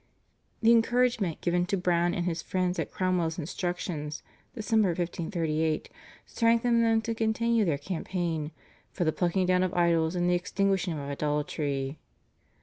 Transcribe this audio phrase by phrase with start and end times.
[0.63, 4.23] The encouragement given to Browne and his friends by Cromwell's instructions
[4.57, 4.71] (Dec.
[4.71, 5.89] 1538)
[6.25, 8.49] strengthened them to continue their campaign
[8.91, 11.99] "for the plucking down of idols and the extinguishing of idolatry."